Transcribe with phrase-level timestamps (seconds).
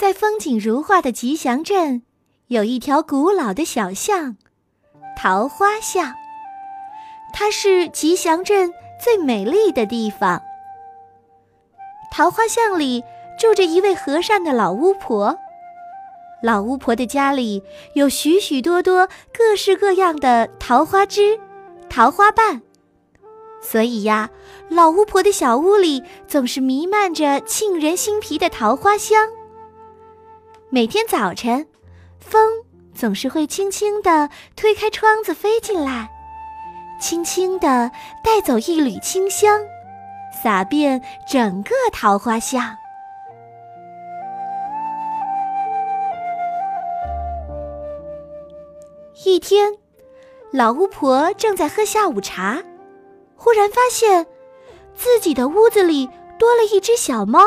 [0.00, 2.00] 在风景如画的吉祥镇，
[2.46, 4.38] 有一条古老的小巷——
[5.14, 6.14] 桃花巷。
[7.34, 10.40] 它是吉祥镇最美丽的地方。
[12.10, 13.04] 桃花巷里
[13.38, 15.36] 住着一位和善的老巫婆。
[16.42, 17.62] 老巫婆的家里
[17.92, 21.38] 有许许多多各式各样的桃花枝、
[21.90, 22.62] 桃花瓣，
[23.60, 24.30] 所以呀，
[24.70, 29.28] 老巫婆的小屋里总是弥漫着沁人心脾的桃花香。
[30.72, 31.66] 每天早晨，
[32.20, 32.48] 风
[32.94, 36.08] 总是会轻轻地推开窗子飞进来，
[37.00, 37.90] 轻轻地
[38.22, 39.60] 带走一缕清香，
[40.44, 42.76] 洒遍整个桃花巷。
[49.24, 49.76] 一天，
[50.52, 52.62] 老巫婆正在喝下午茶，
[53.34, 54.24] 忽然发现
[54.94, 57.40] 自己的屋子里多了一只小猫。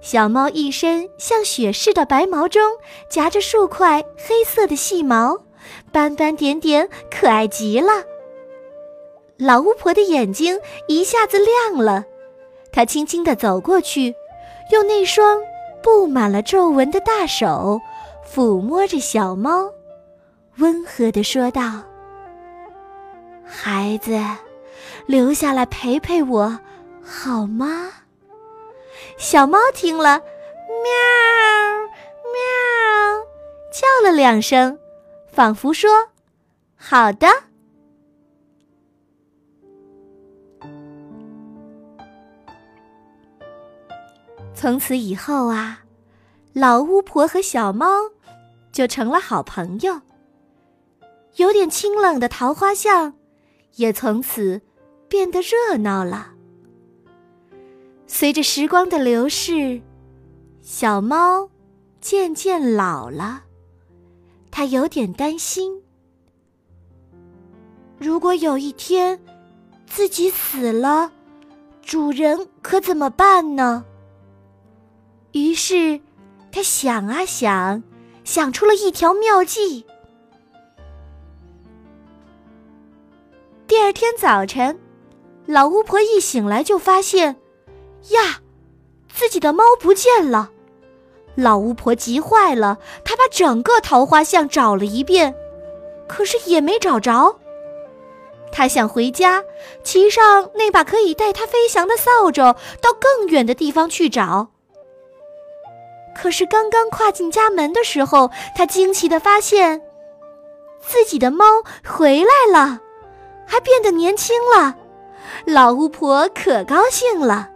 [0.00, 2.62] 小猫一身像雪似的白毛，中
[3.08, 5.38] 夹着数块黑色的细毛，
[5.90, 7.90] 斑斑点点，可爱极了。
[9.36, 12.04] 老巫婆的眼睛一下子亮了，
[12.72, 14.14] 她轻轻地走过去，
[14.72, 15.40] 用那双
[15.82, 17.80] 布满了皱纹的大手
[18.32, 19.70] 抚摸着小猫。
[20.58, 21.82] 温和地说道
[23.44, 24.18] ：“孩子，
[25.06, 26.58] 留下来陪陪我，
[27.02, 27.90] 好吗？”
[29.16, 30.18] 小猫听了，
[30.82, 30.90] 喵
[32.32, 32.40] 喵，
[33.72, 34.78] 叫了两声，
[35.32, 35.90] 仿佛说
[36.76, 37.26] ：“好的。”
[44.54, 45.84] 从此以后啊，
[46.52, 47.86] 老巫婆和小猫
[48.72, 50.00] 就成了好朋友。
[51.36, 53.12] 有点清冷的桃花巷，
[53.74, 54.62] 也从此
[55.08, 56.35] 变得热闹了。
[58.06, 59.80] 随着时光的流逝，
[60.62, 61.50] 小猫
[62.00, 63.42] 渐渐老了，
[64.50, 65.82] 它有点担心：
[67.98, 69.20] 如果有一天
[69.86, 71.10] 自己死了，
[71.82, 73.84] 主人可怎么办呢？
[75.32, 76.00] 于是，
[76.50, 77.82] 他想啊想，
[78.24, 79.84] 想出了一条妙计。
[83.66, 84.78] 第二天早晨，
[85.44, 87.36] 老巫婆一醒来就发现，
[88.10, 88.40] 呀，
[89.12, 90.50] 自己的猫不见了。
[91.34, 95.34] 老巫婆急坏了，她把整个桃花巷找了一遍，
[96.08, 97.38] 可是也没找着。
[98.52, 99.42] 她想回家，
[99.82, 104.48] 骑上那把可以带她飞翔的扫帚，到更远的地方去找。
[106.14, 109.82] 可是刚刚跨进家门的时候，她惊奇的发现，
[110.80, 111.44] 自己的猫
[111.84, 112.80] 回来了。
[113.48, 114.74] 还变得年轻了，
[115.44, 117.50] 老巫婆可高兴了。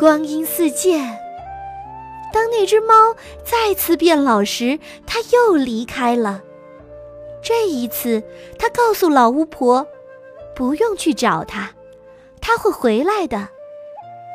[0.00, 1.20] 光阴似箭，
[2.32, 6.42] 当那只猫再次变老时，它又离开了。
[7.42, 8.22] 这一次，
[8.58, 9.86] 它告诉老巫婆，
[10.56, 11.68] 不用去找它，
[12.40, 13.46] 它会回来的，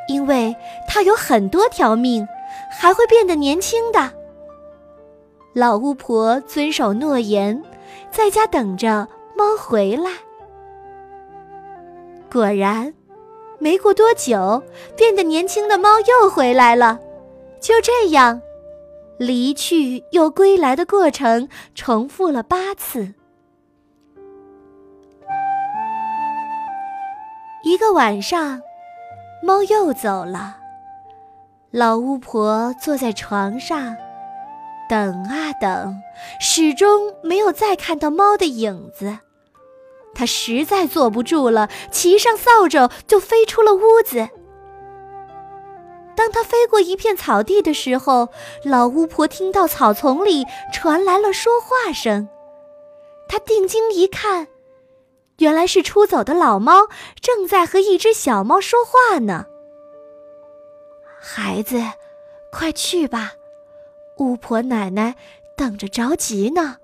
[0.07, 0.55] 因为
[0.87, 2.27] 它有很多条命，
[2.69, 4.11] 还会变得年轻的。
[5.53, 7.63] 老巫婆遵守诺言。
[8.11, 10.11] 在家等着猫回来。
[12.31, 12.93] 果然，
[13.59, 14.61] 没过多久，
[14.95, 16.99] 变得年轻的猫又回来了。
[17.59, 18.41] 就这样，
[19.17, 23.13] 离去又归来的过程重复了八次。
[27.63, 28.61] 一个晚上，
[29.41, 30.57] 猫又走了。
[31.71, 33.95] 老巫婆坐在床上。
[34.87, 35.99] 等啊等，
[36.39, 39.17] 始终没有再看到猫的影子。
[40.15, 44.29] 他实在坐不住了，骑上扫帚就飞出了屋子。
[46.15, 48.29] 当他飞过一片草地的时候，
[48.63, 52.29] 老巫婆听到草丛里传来了说话声。
[53.27, 54.47] 她定睛一看，
[55.39, 56.87] 原来是出走的老猫
[57.19, 59.45] 正在和一只小猫说话呢。
[61.19, 61.81] 孩子，
[62.51, 63.33] 快去吧。
[64.19, 65.15] 巫婆奶奶
[65.57, 66.77] 等着着急呢。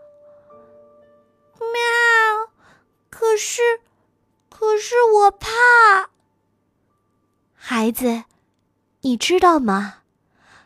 [3.31, 3.61] 可是，
[4.49, 6.09] 可是我怕。
[7.55, 8.25] 孩子，
[9.03, 9.99] 你知道吗？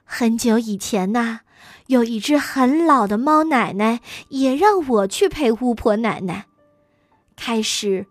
[0.03, 1.41] 很久以前呐，
[1.85, 6.47] 有一只很老的猫奶奶也让我去陪巫婆奶奶。
[7.35, 8.07] 开始，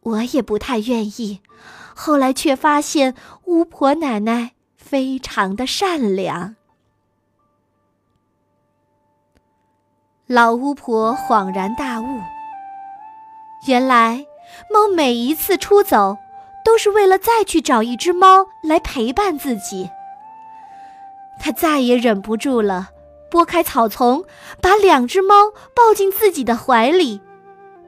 [0.00, 1.42] 我也不太愿意，
[1.94, 3.14] 后来却发现
[3.44, 6.56] 巫婆奶奶非常的善良。
[10.26, 12.22] 老巫婆恍然大悟，
[13.66, 14.26] 原来
[14.70, 16.16] 猫每一次出走，
[16.64, 19.88] 都是为了再去找一只猫来陪伴自己。
[21.40, 22.90] 他再也忍不住了，
[23.30, 24.24] 拨开草丛，
[24.60, 27.20] 把两只猫抱进自己的怀里，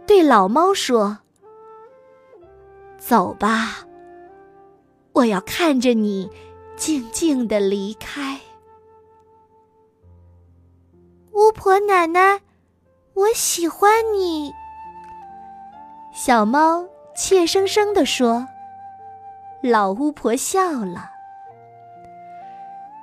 [0.06, 1.18] 对老猫说
[2.98, 3.84] ：“走吧，
[5.12, 6.30] 我要看着你
[6.76, 8.40] 静静的离开。”
[11.32, 12.40] 巫婆奶奶，
[13.14, 14.52] 我喜欢你。
[16.16, 18.46] 小猫怯生生地说。
[19.60, 21.10] 老巫婆笑了。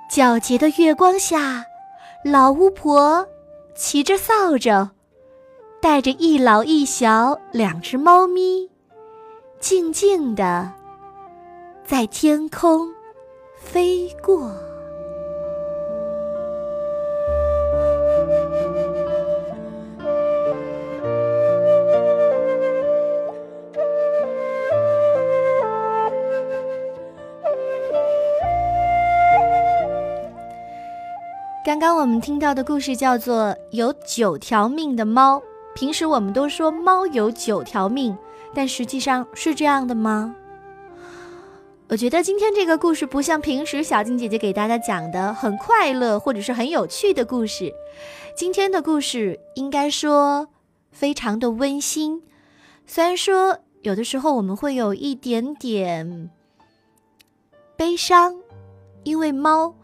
[0.08, 1.66] 皎洁的月光下，
[2.24, 3.26] 老巫婆
[3.74, 4.90] 骑着扫帚，
[5.80, 8.70] 带着一老一小两只猫咪，
[9.60, 10.72] 静静地
[11.84, 12.88] 在天空
[13.58, 14.54] 飞过。
[31.64, 35.38] 刚刚我们听到的故事叫做《有九条命的猫》。
[35.76, 38.18] 平时我们都说猫有九条命，
[38.52, 40.34] 但实际上是这样的吗？
[41.88, 47.72] 我觉得今天这个故事不像平时小静姐姐给大家讲的很快乐或者是很有趣的故事。
[48.36, 50.48] 今天的故事应该说
[50.90, 52.24] 非常的温馨，
[52.86, 56.28] 虽然说有的时候我们会有一点点
[57.76, 58.34] 悲伤，
[59.04, 59.76] 因为猫。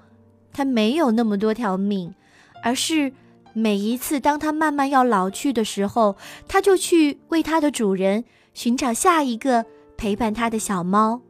[0.52, 2.14] 它没有那么多条命，
[2.62, 3.12] 而是
[3.52, 6.16] 每一次当它慢慢要老去的时候，
[6.46, 8.24] 它就去为它的主人
[8.54, 9.64] 寻找下一个
[9.96, 11.20] 陪伴它的小猫，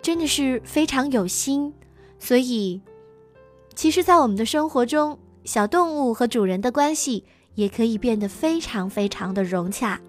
[0.00, 1.72] 真的是非常有心。
[2.18, 2.80] 所以，
[3.74, 10.00] 其实，在我们的生活中，小动物和主人的关系也可以变得非常非常的融洽。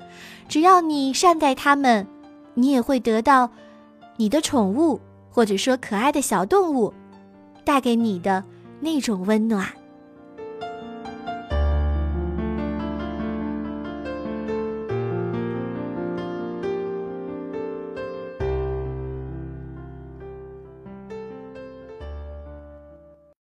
[0.47, 2.07] 只要你善待它们，
[2.53, 3.49] 你也会得到
[4.17, 4.99] 你的宠物。
[5.33, 6.93] 或者说，可爱的小动物
[7.65, 8.43] 带给你的
[8.79, 9.67] 那种温暖。